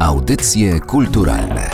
[0.00, 1.70] Audycje kulturalne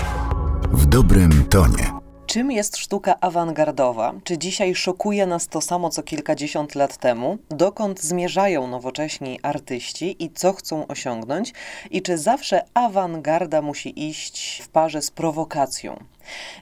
[0.73, 1.92] w dobrym tonie.
[2.27, 4.14] Czym jest sztuka awangardowa?
[4.24, 7.38] Czy dzisiaj szokuje nas to samo co kilkadziesiąt lat temu?
[7.50, 11.52] Dokąd zmierzają nowocześni artyści i co chcą osiągnąć?
[11.90, 16.04] I czy zawsze awangarda musi iść w parze z prowokacją?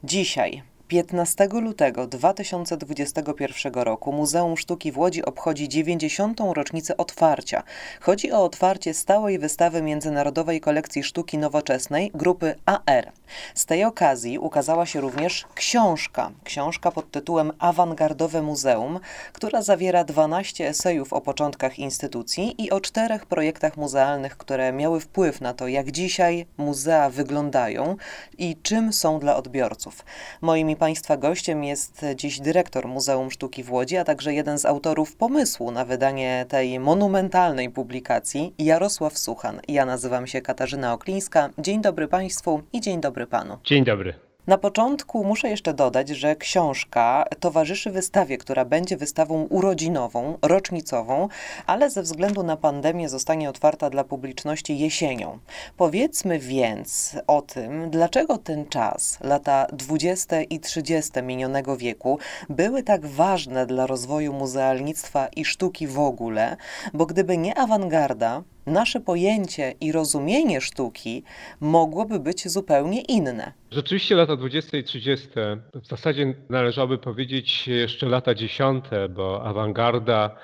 [0.05, 0.63] Dzisiaj
[0.93, 6.41] 15 lutego 2021 roku Muzeum Sztuki w Łodzi obchodzi 90.
[6.55, 7.63] rocznicę otwarcia.
[8.01, 13.13] Chodzi o otwarcie stałej wystawy międzynarodowej kolekcji sztuki nowoczesnej grupy AR.
[13.55, 19.01] Z tej okazji ukazała się również książka, książka pod tytułem Awangardowe Muzeum,
[19.33, 25.41] która zawiera 12 esejów o początkach instytucji i o czterech projektach muzealnych, które miały wpływ
[25.41, 27.97] na to, jak dzisiaj muzea wyglądają
[28.39, 30.05] i czym są dla odbiorców.
[30.41, 35.17] Moimi Państwa gościem jest dziś dyrektor Muzeum Sztuki w Łodzi, a także jeden z autorów
[35.17, 39.61] pomysłu na wydanie tej monumentalnej publikacji, Jarosław Suchan.
[39.69, 41.51] Ja nazywam się Katarzyna Oklińska.
[41.59, 43.59] Dzień dobry Państwu i dzień dobry Panu.
[43.65, 44.32] Dzień dobry.
[44.47, 51.29] Na początku muszę jeszcze dodać, że książka towarzyszy wystawie, która będzie wystawą urodzinową, rocznicową,
[51.67, 55.39] ale ze względu na pandemię zostanie otwarta dla publiczności jesienią.
[55.77, 62.19] Powiedzmy więc o tym, dlaczego ten czas, lata 20 i 30 minionego wieku,
[62.49, 66.57] były tak ważne dla rozwoju muzealnictwa i sztuki w ogóle,
[66.95, 71.25] bo gdyby nie awangarda, nasze pojęcie i rozumienie sztuki
[71.61, 73.53] mogłoby być zupełnie inne.
[73.71, 75.29] Rzeczywiście lata 20 i 30
[75.75, 80.37] w zasadzie należałoby powiedzieć jeszcze lata 10, bo awangarda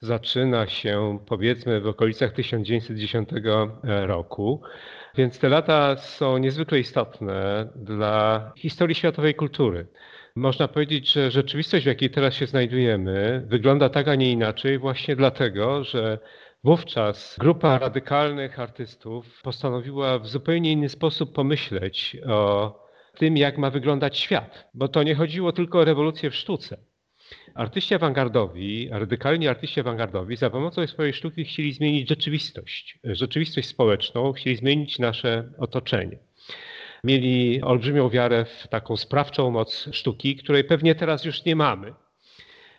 [0.00, 3.28] zaczyna się powiedzmy w okolicach 1910
[3.82, 4.60] roku.
[5.16, 9.86] Więc te lata są niezwykle istotne dla historii światowej kultury.
[10.36, 15.16] Można powiedzieć, że rzeczywistość, w jakiej teraz się znajdujemy, wygląda tak, a nie inaczej, właśnie
[15.16, 16.18] dlatego, że
[16.64, 22.86] Wówczas grupa radykalnych artystów postanowiła w zupełnie inny sposób pomyśleć o
[23.18, 26.76] tym, jak ma wyglądać świat, bo to nie chodziło tylko o rewolucję w sztuce.
[27.54, 34.56] Artyści awangardowi, radykalni artyści awangardowi za pomocą swojej sztuki chcieli zmienić rzeczywistość, rzeczywistość społeczną, chcieli
[34.56, 36.18] zmienić nasze otoczenie.
[37.04, 41.94] Mieli olbrzymią wiarę w taką sprawczą moc sztuki, której pewnie teraz już nie mamy.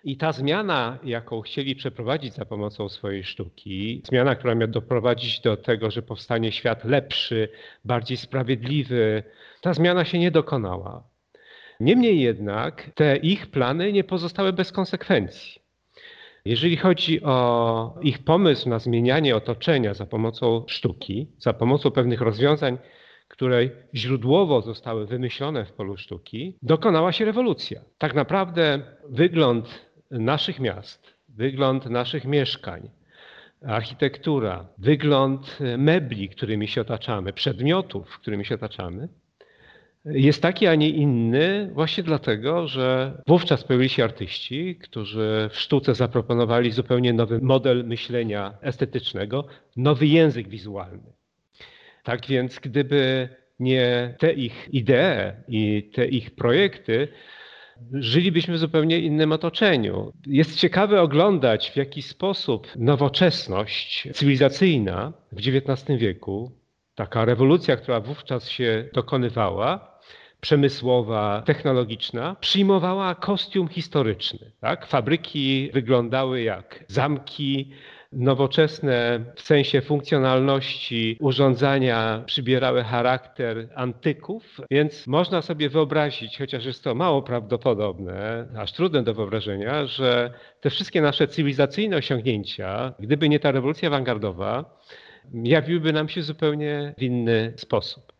[0.07, 5.57] I ta zmiana, jaką chcieli przeprowadzić za pomocą swojej sztuki, zmiana, która miała doprowadzić do
[5.57, 7.49] tego, że powstanie świat lepszy,
[7.85, 9.23] bardziej sprawiedliwy,
[9.61, 11.03] ta zmiana się nie dokonała.
[11.79, 15.61] Niemniej jednak te ich plany nie pozostały bez konsekwencji.
[16.45, 22.77] Jeżeli chodzi o ich pomysł na zmienianie otoczenia za pomocą sztuki, za pomocą pewnych rozwiązań,
[23.27, 27.81] które źródłowo zostały wymyślone w polu sztuki, dokonała się rewolucja.
[27.97, 32.89] Tak naprawdę wygląd naszych miast, wygląd naszych mieszkań,
[33.65, 39.09] architektura, wygląd mebli, którymi się otaczamy, przedmiotów, którymi się otaczamy,
[40.05, 45.95] jest taki, a nie inny właśnie dlatego, że wówczas pojawili się artyści, którzy w sztuce
[45.95, 49.47] zaproponowali zupełnie nowy model myślenia estetycznego,
[49.77, 51.13] nowy język wizualny.
[52.03, 53.29] Tak więc, gdyby
[53.59, 57.07] nie te ich idee i te ich projekty,
[57.93, 60.13] żylibyśmy w zupełnie innym otoczeniu.
[60.27, 66.51] Jest ciekawe oglądać, w jaki sposób nowoczesność cywilizacyjna w XIX wieku,
[66.95, 69.97] taka rewolucja, która wówczas się dokonywała,
[70.41, 74.51] przemysłowa, technologiczna, przyjmowała kostium historyczny.
[74.61, 74.85] Tak?
[74.85, 77.71] Fabryki wyglądały jak zamki,
[78.11, 86.95] nowoczesne w sensie funkcjonalności urządzenia przybierały charakter antyków, więc można sobie wyobrazić, chociaż jest to
[86.95, 93.51] mało prawdopodobne, aż trudne do wyobrażenia, że te wszystkie nasze cywilizacyjne osiągnięcia, gdyby nie ta
[93.51, 94.77] rewolucja awangardowa,
[95.33, 98.13] jawiłyby nam się zupełnie w inny sposób.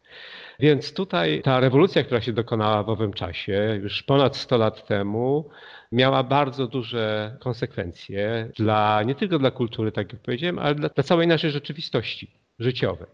[0.59, 5.49] Więc tutaj ta rewolucja, która się dokonała w owym czasie, już ponad 100 lat temu,
[5.91, 11.03] miała bardzo duże konsekwencje dla, nie tylko dla kultury, tak jak powiedziałem, ale dla, dla
[11.03, 13.07] całej naszej rzeczywistości życiowej.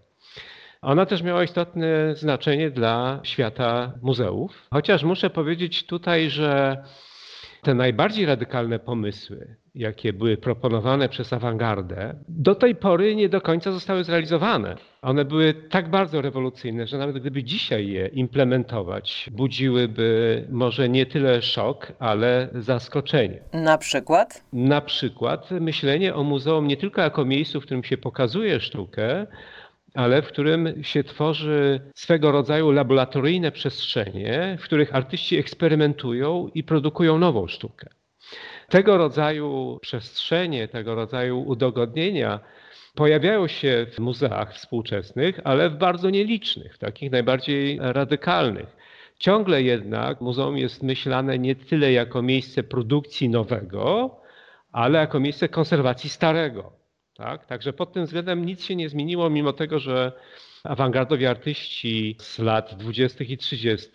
[0.81, 6.83] Ona też miała istotne znaczenie dla świata muzeów, chociaż muszę powiedzieć tutaj, że
[7.61, 13.71] te najbardziej radykalne pomysły, jakie były proponowane przez awangardę, do tej pory nie do końca
[13.71, 14.75] zostały zrealizowane.
[15.01, 21.41] One były tak bardzo rewolucyjne, że nawet gdyby dzisiaj je implementować, budziłyby może nie tyle
[21.41, 23.39] szok, ale zaskoczenie.
[23.53, 24.43] Na przykład?
[24.53, 29.27] Na przykład myślenie o muzeum nie tylko jako miejscu, w którym się pokazuje sztukę,
[29.93, 37.19] ale w którym się tworzy swego rodzaju laboratoryjne przestrzenie, w których artyści eksperymentują i produkują
[37.19, 37.89] nową sztukę.
[38.69, 42.39] Tego rodzaju przestrzenie, tego rodzaju udogodnienia
[42.95, 48.75] pojawiają się w muzeach współczesnych, ale w bardzo nielicznych, takich najbardziej radykalnych.
[49.19, 54.15] Ciągle jednak muzeum jest myślane nie tyle jako miejsce produkcji nowego,
[54.71, 56.73] ale jako miejsce konserwacji starego.
[57.15, 57.45] Tak?
[57.45, 60.11] Także pod tym względem nic się nie zmieniło, mimo tego, że
[60.63, 63.23] awangardowi artyści z lat 20.
[63.23, 63.89] i 30.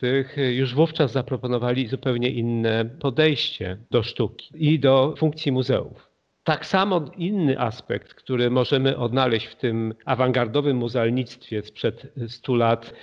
[0.50, 6.08] już wówczas zaproponowali zupełnie inne podejście do sztuki i do funkcji muzeów.
[6.44, 12.94] Tak samo inny aspekt, który możemy odnaleźć w tym awangardowym muzealnictwie sprzed 100 lat,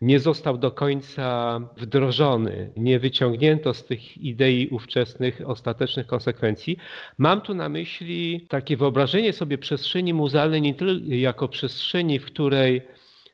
[0.00, 6.76] nie został do końca wdrożony, nie wyciągnięto z tych idei ówczesnych ostatecznych konsekwencji.
[7.18, 12.82] Mam tu na myśli takie wyobrażenie sobie przestrzeni muzealnej nie tylko jako przestrzeni, w której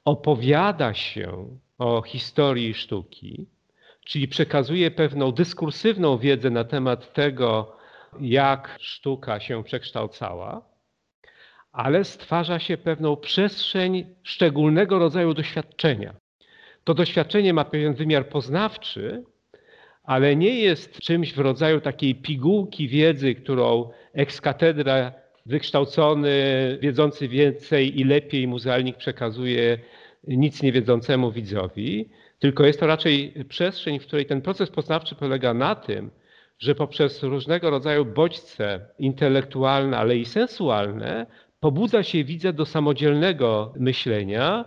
[0.05, 3.47] opowiada się o historii sztuki,
[4.05, 7.77] czyli przekazuje pewną dyskursywną wiedzę na temat tego,
[8.21, 10.63] jak sztuka się przekształcała,
[11.73, 16.15] ale stwarza się pewną przestrzeń szczególnego rodzaju doświadczenia.
[16.85, 19.25] To doświadczenie ma pewien wymiar poznawczy,
[20.03, 25.13] ale nie jest czymś w rodzaju takiej pigułki wiedzy, którą ex cathedra
[25.47, 26.33] wykształcony,
[26.83, 29.79] wiedzący więcej i lepiej muzealnik przekazuje
[30.27, 32.09] nic niewiedzącemu widzowi,
[32.39, 36.11] tylko jest to raczej przestrzeń, w której ten proces poznawczy polega na tym,
[36.59, 41.27] że poprzez różnego rodzaju bodźce intelektualne, ale i sensualne,
[41.61, 44.65] pobudza się widza do samodzielnego myślenia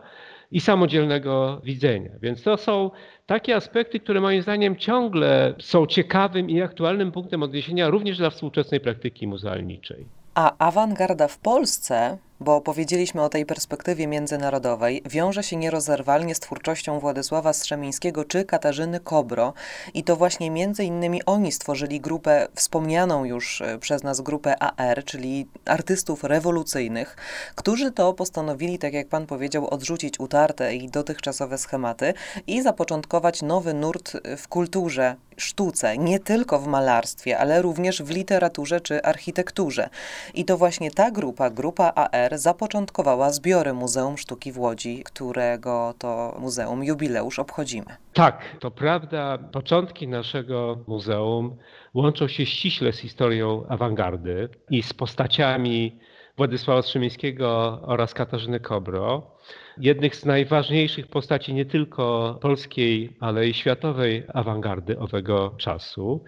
[0.51, 2.11] i samodzielnego widzenia.
[2.21, 2.91] Więc to są
[3.25, 8.79] takie aspekty, które moim zdaniem ciągle są ciekawym i aktualnym punktem odniesienia również dla współczesnej
[8.79, 10.05] praktyki muzealniczej.
[10.35, 16.99] A awangarda w Polsce bo powiedzieliśmy o tej perspektywie międzynarodowej, wiąże się nierozerwalnie z twórczością
[16.99, 19.53] Władysława Strzemińskiego czy Katarzyny Kobro.
[19.93, 25.03] I to właśnie między innymi oni stworzyli grupę, wspomnianą już e, przez nas grupę AR,
[25.05, 27.17] czyli artystów rewolucyjnych,
[27.55, 32.13] którzy to postanowili, tak jak pan powiedział, odrzucić utarte i dotychczasowe schematy
[32.47, 38.81] i zapoczątkować nowy nurt w kulturze, sztuce, nie tylko w malarstwie, ale również w literaturze
[38.81, 39.89] czy architekturze.
[40.33, 46.35] I to właśnie ta grupa, grupa AR, zapoczątkowała zbiory Muzeum Sztuki w Łodzi, którego to
[46.39, 47.85] muzeum jubileusz obchodzimy.
[48.13, 49.37] Tak, to prawda.
[49.37, 51.57] Początki naszego muzeum
[51.93, 55.99] łączą się ściśle z historią awangardy i z postaciami
[56.37, 59.32] Władysława Strzemińskiego oraz Katarzyny Kobro
[59.77, 66.23] jednych z najważniejszych postaci nie tylko polskiej, ale i światowej awangardy owego czasu.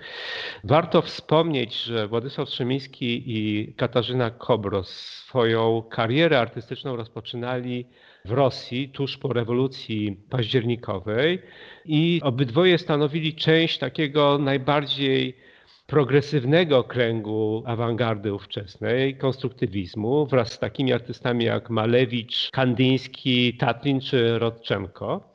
[0.63, 7.85] Warto wspomnieć, że Władysław Strzemiński i Katarzyna Kobro swoją karierę artystyczną rozpoczynali
[8.25, 11.41] w Rosji tuż po rewolucji październikowej
[11.85, 15.44] i obydwoje stanowili część takiego najbardziej
[15.87, 25.33] progresywnego kręgu awangardy ówczesnej, konstruktywizmu, wraz z takimi artystami jak Malewicz, Kandyński, Tatlin czy Rodczenko.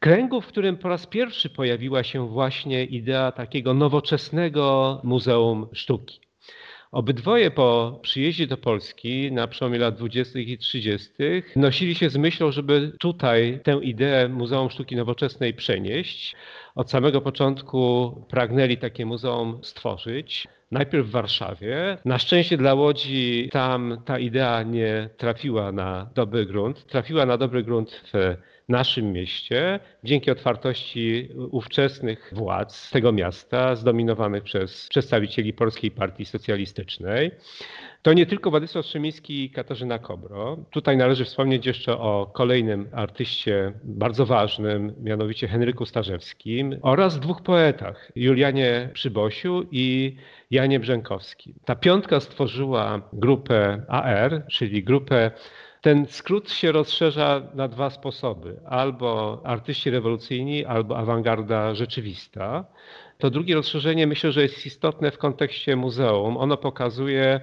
[0.00, 6.20] Kręgu, w którym po raz pierwszy pojawiła się właśnie idea takiego nowoczesnego muzeum sztuki.
[6.92, 10.38] Obydwoje po przyjeździe do Polski na przełomie lat 20.
[10.38, 11.10] i 30.
[11.56, 16.36] nosili się z myślą, żeby tutaj tę ideę Muzeum Sztuki Nowoczesnej przenieść.
[16.78, 20.48] Od samego początku pragnęli takie muzeum stworzyć.
[20.70, 21.98] Najpierw w Warszawie.
[22.04, 26.86] Na szczęście dla Łodzi tam ta idea nie trafiła na dobry grunt.
[26.86, 28.36] Trafiła na dobry grunt w
[28.68, 37.30] naszym mieście, dzięki otwartości ówczesnych władz tego miasta, zdominowanych przez przedstawicieli Polskiej Partii Socjalistycznej.
[38.02, 40.56] To nie tylko Władysław Szymiński i Katarzyna Kobro.
[40.70, 48.12] Tutaj należy wspomnieć jeszcze o kolejnym artyście bardzo ważnym, mianowicie Henryku Starzewskim oraz dwóch poetach,
[48.16, 50.16] Julianie Przybosiu i
[50.50, 51.54] Janie Brzękowskim.
[51.64, 55.30] Ta piątka stworzyła grupę AR, czyli grupę
[55.80, 62.64] ten skrót się rozszerza na dwa sposoby: albo artyści rewolucyjni, albo awangarda rzeczywista.
[63.18, 66.36] To drugie rozszerzenie myślę, że jest istotne w kontekście muzeum.
[66.36, 67.40] Ono pokazuje,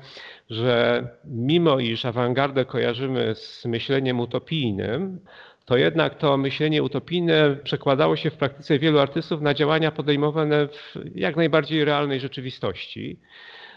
[0.49, 5.19] że mimo iż awangardę kojarzymy z myśleniem utopijnym,
[5.65, 10.95] to jednak to myślenie utopijne przekładało się w praktyce wielu artystów na działania podejmowane w
[11.15, 13.19] jak najbardziej realnej rzeczywistości.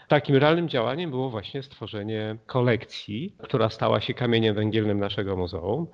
[0.09, 5.87] Takim realnym działaniem było właśnie stworzenie kolekcji, która stała się kamieniem węgielnym naszego muzeum.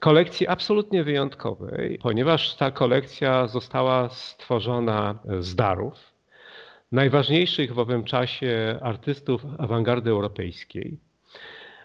[0.00, 5.94] Kolekcji absolutnie wyjątkowej, ponieważ ta kolekcja została stworzona z darów
[6.92, 10.98] najważniejszych w owym czasie artystów awangardy europejskiej.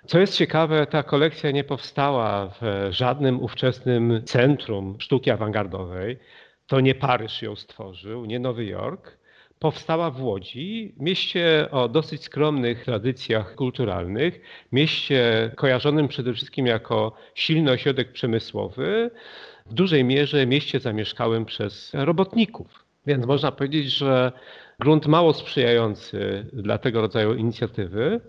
[0.06, 6.20] Co jest ciekawe, ta kolekcja nie powstała w żadnym ówczesnym centrum sztuki awangardowej.
[6.68, 9.19] To nie Paryż ją stworzył, nie Nowy Jork,
[9.60, 17.72] powstała w Łodzi, mieście o dosyć skromnych tradycjach kulturalnych, mieście kojarzonym przede wszystkim jako silny
[17.72, 19.12] ośrodek przemysłowy,
[19.66, 22.86] w dużej mierze mieście zamieszkałym przez robotników.
[23.06, 24.32] Więc można powiedzieć, że
[24.80, 28.22] grunt mało sprzyjający dla tego rodzaju inicjatywy,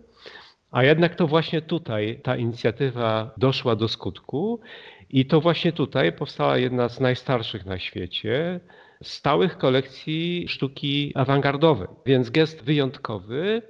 [0.71, 4.61] a jednak to właśnie tutaj ta inicjatywa doszła do skutku
[5.11, 8.61] i to właśnie tutaj powstała jedna z najstarszych na świecie
[9.03, 11.89] stałych kolekcji sztuki awangardowej.
[12.07, 13.63] Więc gest wyjątkowy.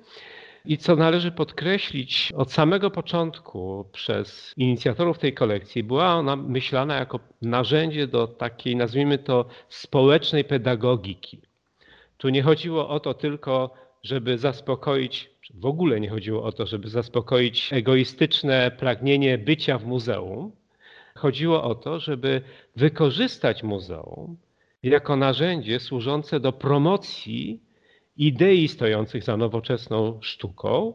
[0.64, 7.20] I co należy podkreślić, od samego początku przez inicjatorów tej kolekcji była ona myślana jako
[7.42, 11.40] narzędzie do takiej, nazwijmy to, społecznej pedagogiki.
[12.16, 16.88] Tu nie chodziło o to tylko, żeby zaspokoić, w ogóle nie chodziło o to, żeby
[16.88, 20.52] zaspokoić egoistyczne pragnienie bycia w muzeum.
[21.14, 22.42] Chodziło o to, żeby
[22.76, 24.36] wykorzystać muzeum
[24.82, 27.62] jako narzędzie służące do promocji
[28.16, 30.94] idei stojących za nowoczesną sztuką,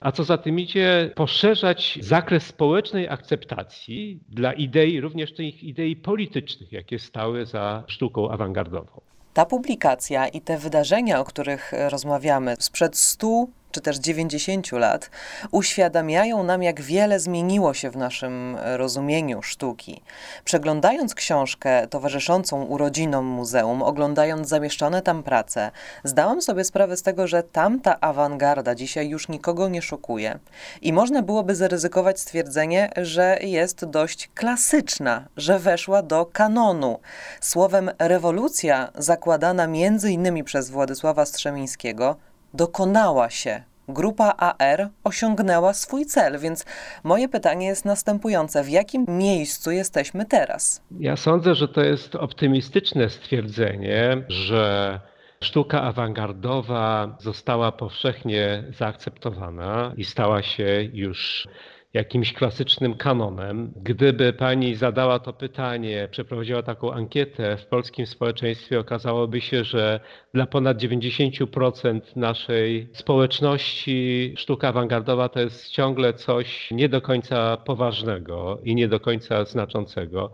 [0.00, 6.72] a co za tym idzie, poszerzać zakres społecznej akceptacji dla idei, również tych idei politycznych,
[6.72, 9.00] jakie stały za sztuką awangardową.
[9.34, 15.10] Ta publikacja i te wydarzenia, o których rozmawiamy, sprzed 100 czy też 90 lat,
[15.50, 20.02] uświadamiają nam, jak wiele zmieniło się w naszym rozumieniu sztuki.
[20.44, 25.70] Przeglądając książkę towarzyszącą urodzinom muzeum, oglądając zamieszczone tam prace,
[26.04, 30.38] zdałam sobie sprawę z tego, że tamta awangarda dzisiaj już nikogo nie szokuje.
[30.82, 37.00] I można byłoby zaryzykować stwierdzenie, że jest dość klasyczna, że weszła do kanonu.
[37.40, 42.16] Słowem rewolucja zakładana między innymi przez Władysława Strzemińskiego
[42.54, 43.62] dokonała się.
[43.88, 46.64] Grupa AR osiągnęła swój cel, więc
[47.04, 50.82] moje pytanie jest następujące: w jakim miejscu jesteśmy teraz?
[51.00, 55.00] Ja sądzę, że to jest optymistyczne stwierdzenie, że
[55.40, 61.48] sztuka awangardowa została powszechnie zaakceptowana i stała się już
[61.94, 63.72] jakimś klasycznym kanonem.
[63.76, 70.00] Gdyby pani zadała to pytanie, przeprowadziła taką ankietę w polskim społeczeństwie, okazałoby się, że
[70.34, 78.58] dla ponad 90% naszej społeczności sztuka awangardowa to jest ciągle coś nie do końca poważnego
[78.64, 80.32] i nie do końca znaczącego.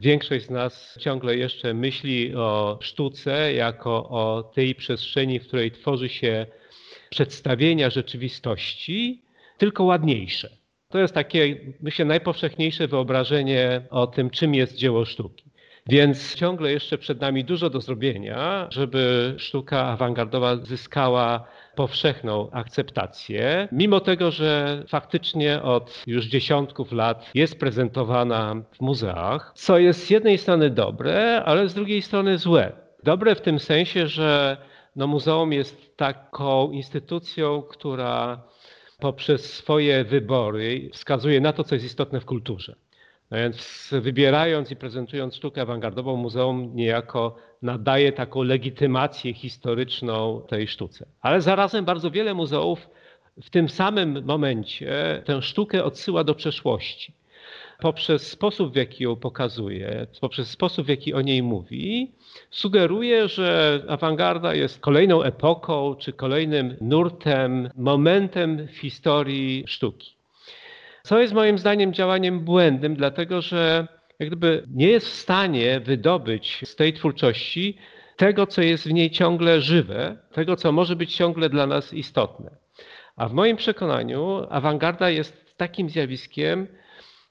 [0.00, 6.08] Większość z nas ciągle jeszcze myśli o sztuce jako o tej przestrzeni, w której tworzy
[6.08, 6.46] się
[7.10, 9.22] przedstawienia rzeczywistości,
[9.58, 10.61] tylko ładniejsze.
[10.92, 15.44] To jest takie, myślę, najpowszechniejsze wyobrażenie o tym, czym jest dzieło sztuki.
[15.86, 21.44] Więc ciągle jeszcze przed nami dużo do zrobienia, żeby sztuka awangardowa zyskała
[21.74, 29.78] powszechną akceptację, mimo tego, że faktycznie od już dziesiątków lat jest prezentowana w muzeach, co
[29.78, 32.72] jest z jednej strony dobre, ale z drugiej strony złe.
[33.02, 34.56] Dobre w tym sensie, że
[34.96, 38.42] no, muzeum jest taką instytucją, która
[39.02, 42.74] poprzez swoje wybory wskazuje na to, co jest istotne w kulturze.
[43.30, 51.06] No więc wybierając i prezentując sztukę awangardową, muzeum niejako nadaje taką legitymację historyczną tej sztuce.
[51.20, 52.88] Ale zarazem bardzo wiele muzeów
[53.42, 57.12] w tym samym momencie tę sztukę odsyła do przeszłości.
[57.82, 62.12] Poprzez sposób, w jaki ją pokazuje, poprzez sposób, w jaki o niej mówi,
[62.50, 70.14] sugeruje, że awangarda jest kolejną epoką czy kolejnym nurtem, momentem w historii sztuki.
[71.02, 76.60] Co jest moim zdaniem działaniem błędnym, dlatego że jak gdyby nie jest w stanie wydobyć
[76.64, 77.78] z tej twórczości
[78.16, 82.50] tego, co jest w niej ciągle żywe, tego, co może być ciągle dla nas istotne.
[83.16, 86.66] A w moim przekonaniu awangarda jest takim zjawiskiem,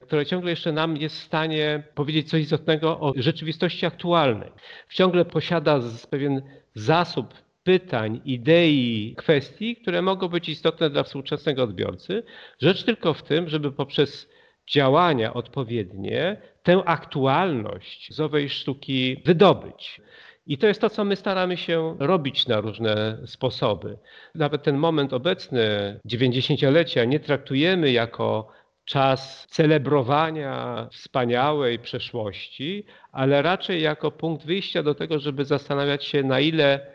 [0.02, 4.50] które ciągle jeszcze nam jest w stanie powiedzieć coś istotnego o rzeczywistości aktualnej.
[4.90, 5.80] Ciągle posiada
[6.10, 6.42] pewien
[6.74, 12.22] zasób pytań, idei, kwestii, które mogą być istotne dla współczesnego odbiorcy.
[12.60, 14.28] Rzecz tylko w tym, żeby poprzez
[14.70, 20.00] działania odpowiednie tę aktualność z owej sztuki wydobyć.
[20.46, 23.98] I to jest to, co my staramy się robić na różne sposoby.
[24.34, 28.48] Nawet ten moment obecny, 90-lecia, nie traktujemy jako
[28.84, 36.40] czas celebrowania wspaniałej przeszłości, ale raczej jako punkt wyjścia do tego, żeby zastanawiać się, na
[36.40, 36.86] ile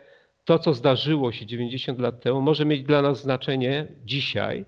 [0.44, 4.64] to, co zdarzyło się 90 lat temu, może mieć dla nas znaczenie dzisiaj,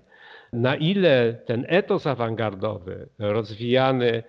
[0.53, 4.23] na ile ten etos awangardowy rozwijany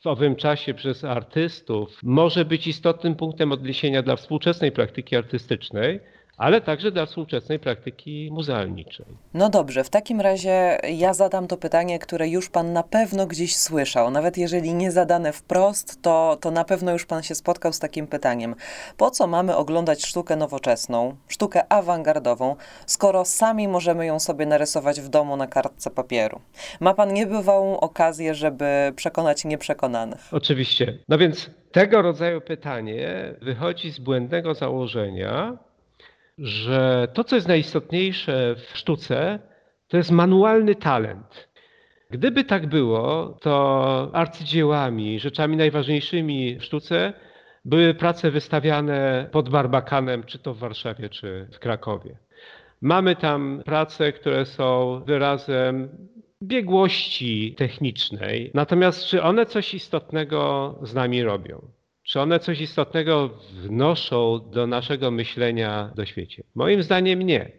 [0.00, 6.00] w owym czasie przez artystów może być istotnym punktem odniesienia dla współczesnej praktyki artystycznej,
[6.38, 9.06] ale także dla współczesnej praktyki muzealniczej.
[9.34, 13.56] No dobrze, w takim razie ja zadam to pytanie, które już Pan na pewno gdzieś
[13.56, 14.10] słyszał.
[14.10, 18.06] Nawet jeżeli nie zadane wprost, to, to na pewno już Pan się spotkał z takim
[18.06, 18.54] pytaniem.
[18.96, 25.08] Po co mamy oglądać sztukę nowoczesną, sztukę awangardową, skoro sami możemy ją sobie narysować w
[25.08, 26.40] domu na kartce papieru?
[26.80, 30.28] Ma Pan niebywałą okazję, żeby przekonać nieprzekonanych.
[30.32, 30.98] Oczywiście.
[31.08, 35.58] No więc tego rodzaju pytanie wychodzi z błędnego założenia,
[36.38, 39.38] że to, co jest najistotniejsze w sztuce,
[39.88, 41.48] to jest manualny talent.
[42.10, 47.12] Gdyby tak było, to arcydziełami, rzeczami najważniejszymi w sztuce
[47.64, 52.18] były prace wystawiane pod Barbakanem, czy to w Warszawie, czy w Krakowie.
[52.80, 55.88] Mamy tam prace, które są wyrazem
[56.42, 61.77] biegłości technicznej, natomiast czy one coś istotnego z nami robią?
[62.08, 66.42] Czy one coś istotnego wnoszą do naszego myślenia do świecie?
[66.54, 67.50] Moim zdaniem nie.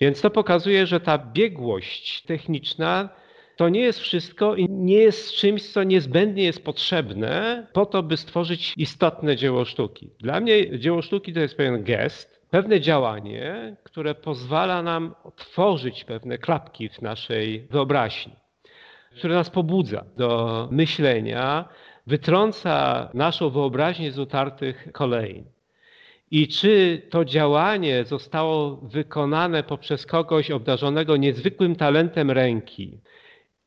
[0.00, 3.08] Więc to pokazuje, że ta biegłość techniczna
[3.56, 8.16] to nie jest wszystko i nie jest czymś, co niezbędnie jest potrzebne po to, by
[8.16, 10.10] stworzyć istotne dzieło sztuki.
[10.20, 16.38] Dla mnie dzieło sztuki to jest pewien gest, pewne działanie, które pozwala nam otworzyć pewne
[16.38, 18.32] klapki w naszej wyobraźni,
[19.18, 21.68] które nas pobudza do myślenia,
[22.06, 25.44] wytrąca naszą wyobraźnię z utartych kolei.
[26.30, 33.00] I czy to działanie zostało wykonane poprzez kogoś obdarzonego niezwykłym talentem ręki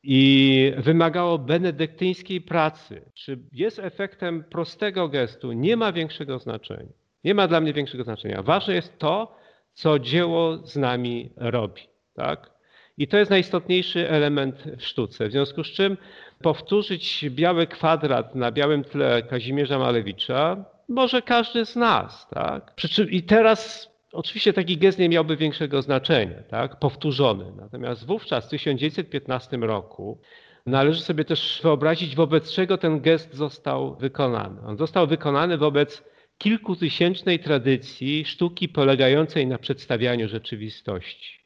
[0.03, 6.93] i wymagało benedyktyńskiej pracy, czy jest efektem prostego gestu, nie ma większego znaczenia.
[7.23, 8.43] Nie ma dla mnie większego znaczenia.
[8.43, 9.35] Ważne jest to,
[9.73, 11.81] co dzieło z nami robi.
[12.13, 12.58] Tak?
[12.99, 15.27] I to jest najistotniejszy element w sztuce.
[15.27, 15.97] W związku z czym
[16.41, 22.27] powtórzyć biały kwadrat na białym tle Kazimierza Malewicza może każdy z nas.
[22.29, 22.73] Tak?
[23.09, 26.79] I teraz oczywiście taki gest nie miałby większego znaczenia, tak?
[26.79, 27.51] powtórzony.
[27.57, 30.21] Natomiast wówczas w 1915 roku
[30.65, 34.61] należy sobie też wyobrazić, wobec czego ten gest został wykonany.
[34.65, 36.03] On został wykonany wobec
[36.37, 41.38] kilkutysięcznej tradycji sztuki polegającej na przedstawianiu rzeczywistości.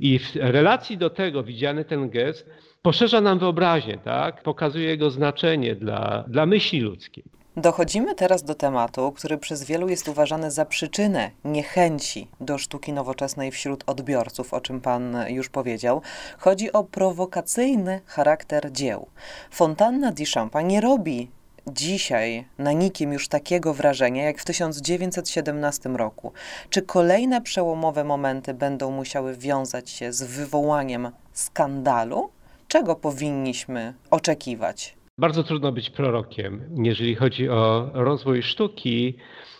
[0.00, 2.46] I w relacji do tego widziany ten gest
[2.82, 4.42] poszerza nam wyobraźnię, tak?
[4.42, 7.24] pokazuje jego znaczenie dla, dla myśli ludzkiej.
[7.56, 13.50] Dochodzimy teraz do tematu, który przez wielu jest uważany za przyczynę niechęci do sztuki nowoczesnej
[13.50, 16.02] wśród odbiorców, o czym Pan już powiedział.
[16.38, 19.06] Chodzi o prowokacyjny charakter dzieł.
[19.50, 21.30] Fontanna di Champa nie robi
[21.72, 26.32] dzisiaj na nikim już takiego wrażenia jak w 1917 roku?
[26.70, 32.30] Czy kolejne przełomowe momenty będą musiały wiązać się z wywołaniem skandalu?
[32.68, 34.96] Czego powinniśmy oczekiwać?
[35.18, 39.16] Bardzo trudno być prorokiem, jeżeli chodzi o rozwój sztuki.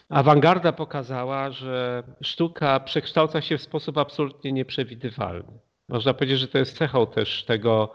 [0.09, 5.59] Awangarda pokazała, że sztuka przekształca się w sposób absolutnie nieprzewidywalny.
[5.89, 7.93] Można powiedzieć, że to jest cechą też tego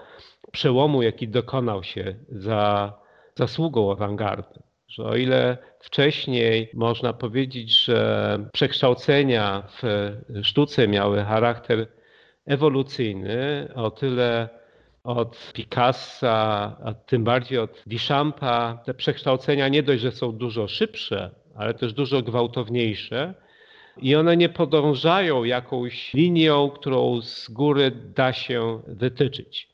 [0.52, 2.94] przełomu, jaki dokonał się za
[3.36, 4.60] zasługą awangardy.
[4.88, 10.10] Że o ile wcześniej można powiedzieć, że przekształcenia w
[10.44, 11.88] sztuce miały charakter
[12.46, 14.50] ewolucyjny, o tyle
[15.04, 21.32] od Picassa, a tym bardziej od Duchampa, te przekształcenia nie dość, że są dużo szybsze,
[21.56, 23.34] ale też dużo gwałtowniejsze.
[24.02, 29.73] I one nie podążają jakąś linią, którą z góry da się wytyczyć.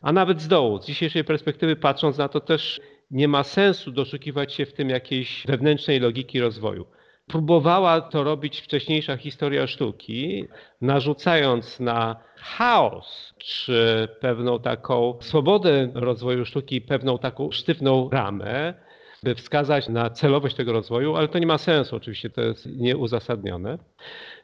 [0.00, 0.82] A nawet z dołu.
[0.82, 5.44] Z dzisiejszej perspektywy patrząc na to też nie ma sensu doszukiwać się w tym jakiejś
[5.46, 6.86] wewnętrznej logiki rozwoju.
[7.26, 10.44] Próbowała to robić wcześniejsza historia sztuki,
[10.80, 18.74] narzucając na chaos czy pewną taką swobodę rozwoju sztuki, pewną taką sztywną ramę,
[19.22, 23.78] by wskazać na celowość tego rozwoju, ale to nie ma sensu, oczywiście to jest nieuzasadnione.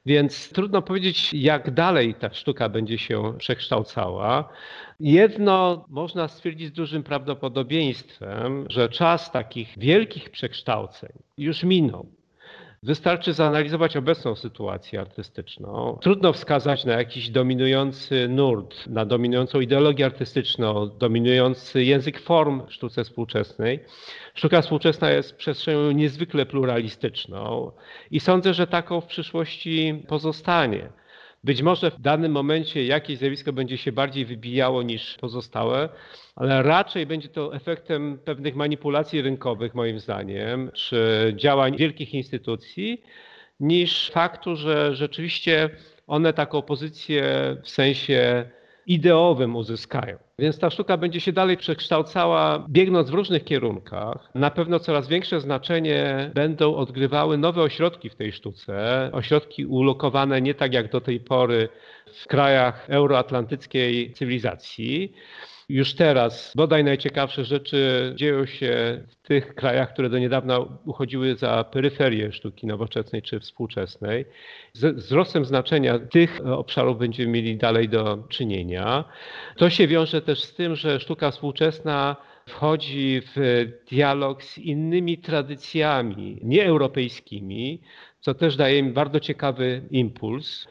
[0.06, 4.48] Więc trudno powiedzieć, jak dalej ta sztuka będzie się przekształcała.
[5.00, 12.15] Jedno można stwierdzić z dużym prawdopodobieństwem, że czas takich wielkich przekształceń już minął.
[12.86, 15.98] Wystarczy zanalizować obecną sytuację artystyczną.
[16.02, 23.04] Trudno wskazać na jakiś dominujący nurt, na dominującą ideologię artystyczną, dominujący język form w sztuce
[23.04, 23.80] współczesnej.
[24.34, 27.72] Sztuka współczesna jest przestrzenią niezwykle pluralistyczną
[28.10, 30.88] i sądzę, że taką w przyszłości pozostanie.
[31.46, 35.88] Być może w danym momencie jakieś zjawisko będzie się bardziej wybijało niż pozostałe,
[36.36, 43.02] ale raczej będzie to efektem pewnych manipulacji rynkowych, moim zdaniem, czy działań wielkich instytucji,
[43.60, 45.70] niż faktu, że rzeczywiście
[46.06, 47.22] one taką pozycję
[47.62, 48.50] w sensie
[48.86, 50.16] ideowym uzyskają.
[50.38, 54.30] Więc ta sztuka będzie się dalej przekształcała, biegnąc w różnych kierunkach.
[54.34, 59.08] Na pewno coraz większe znaczenie będą odgrywały nowe ośrodki w tej sztuce.
[59.12, 61.68] Ośrodki ulokowane nie tak jak do tej pory
[62.24, 65.12] w krajach euroatlantyckiej cywilizacji.
[65.68, 71.64] Już teraz bodaj najciekawsze rzeczy dzieją się w tych krajach, które do niedawna uchodziły za
[71.64, 74.24] peryferię sztuki nowoczesnej czy współczesnej.
[74.72, 79.04] Z wzrostem znaczenia tych obszarów będziemy mieli dalej do czynienia.
[79.56, 82.16] To się wiąże też z tym, że sztuka współczesna
[82.48, 87.82] wchodzi w dialog z innymi tradycjami nieeuropejskimi,
[88.20, 90.66] co też daje im bardzo ciekawy impuls.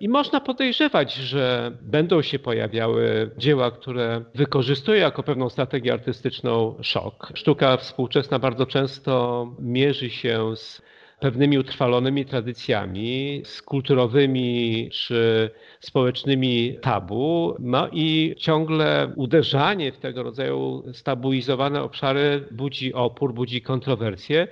[0.00, 6.74] I można podejrzewać, że będą się pojawiały dzieła, które wykorzystują jako pewną strategię artystyczną.
[6.82, 7.32] Szok.
[7.34, 10.82] Sztuka współczesna bardzo często mierzy się z
[11.20, 20.84] pewnymi utrwalonymi tradycjami, z kulturowymi czy społecznymi tabu, no i ciągle uderzanie w tego rodzaju
[20.92, 24.48] stabilizowane obszary budzi opór, budzi kontrowersje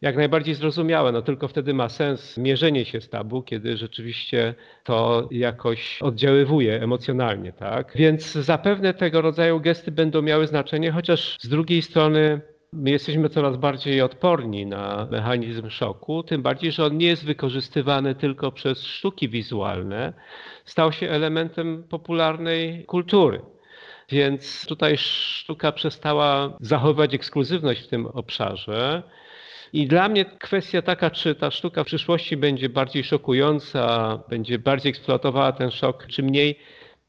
[0.00, 1.12] jak najbardziej zrozumiałe.
[1.12, 4.54] No tylko wtedy ma sens mierzenie się z tabu, kiedy rzeczywiście
[4.84, 7.92] to jakoś oddziaływuje emocjonalnie, tak?
[7.94, 12.40] Więc zapewne tego rodzaju gesty będą miały znaczenie, chociaż z drugiej strony
[12.72, 18.14] my jesteśmy coraz bardziej odporni na mechanizm szoku, tym bardziej, że on nie jest wykorzystywany
[18.14, 20.12] tylko przez sztuki wizualne,
[20.64, 23.40] stał się elementem popularnej kultury.
[24.08, 29.02] Więc tutaj sztuka przestała zachowywać ekskluzywność w tym obszarze.
[29.72, 34.90] I dla mnie kwestia taka, czy ta sztuka w przyszłości będzie bardziej szokująca, będzie bardziej
[34.90, 36.58] eksploatowała ten szok, czy mniej,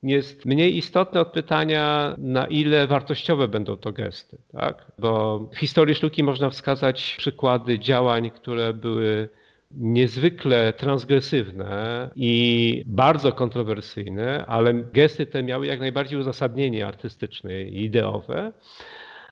[0.03, 4.37] jest mniej istotne od pytania, na ile wartościowe będą to gesty.
[4.51, 4.91] Tak?
[4.99, 9.29] Bo w historii sztuki można wskazać przykłady działań, które były
[9.71, 18.51] niezwykle transgresywne i bardzo kontrowersyjne, ale gesty te miały jak najbardziej uzasadnienie artystyczne i ideowe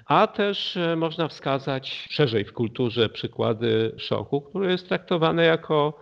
[0.05, 5.99] a też e, można wskazać szerzej w kulturze przykłady szoku, które jest traktowane jako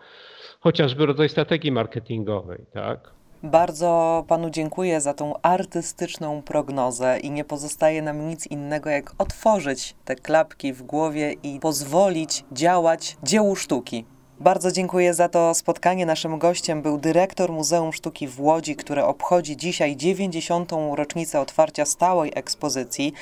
[0.59, 2.65] chociażby rodzaj strategii marketingowej.
[2.73, 3.11] Tak?
[3.43, 9.95] Bardzo panu dziękuję za tą artystyczną prognozę i nie pozostaje nam nic innego jak otworzyć
[10.05, 14.05] te klapki w głowie i pozwolić działać dziełu sztuki.
[14.39, 16.05] Bardzo dziękuję za to spotkanie.
[16.05, 20.71] Naszym gościem był dyrektor Muzeum Sztuki w Łodzi, które obchodzi dzisiaj 90.
[20.95, 23.13] rocznicę otwarcia stałej ekspozycji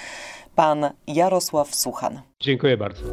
[0.55, 2.21] pan Jarosław Suchan.
[2.39, 3.03] Dziękuję bardzo.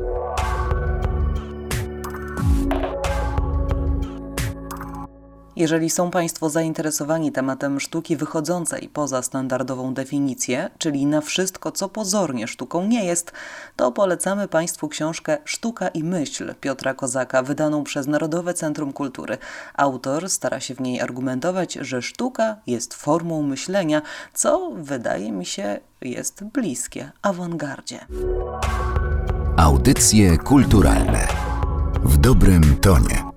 [5.59, 12.49] Jeżeli są Państwo zainteresowani tematem sztuki wychodzącej poza standardową definicję, czyli na wszystko, co pozornie
[12.49, 13.33] sztuką nie jest,
[13.77, 19.39] to polecamy Państwu książkę Sztuka i myśl Piotra Kozaka, wydaną przez Narodowe Centrum Kultury.
[19.75, 24.03] Autor stara się w niej argumentować, że sztuka jest formą myślenia,
[24.35, 28.07] co wydaje mi się jest bliskie awangardzie.
[29.57, 31.29] Audycje kulturalne
[32.05, 33.28] w dobrym tonie.